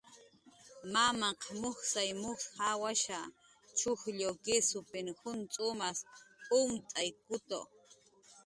Mamanhq 0.93 1.41
mujsay 1.61 2.09
mujs 2.21 2.43
jawasha, 2.57 3.17
chujllu, 3.77 4.29
kisupin 4.43 5.07
juncx'umas 5.21 5.97
umt'aykutu. 6.57 7.59